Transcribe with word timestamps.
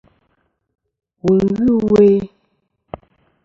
Wù 1.23 1.31
n-ghɨ 1.37 1.71
ɨwe. 1.87 2.07